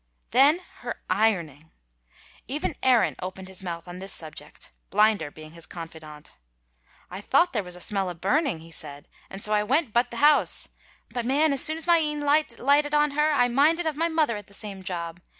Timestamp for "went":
9.61-9.93